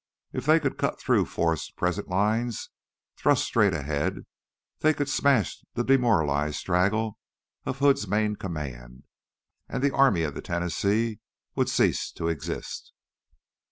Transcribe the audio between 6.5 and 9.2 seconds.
straggle of Hood's main command,